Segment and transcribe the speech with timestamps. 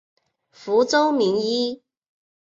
[0.49, 1.83] 福州名医。